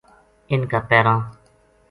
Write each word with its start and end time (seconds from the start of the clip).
اِنھ 0.51 0.65
کا 0.71 0.79
پیراں 0.89 1.19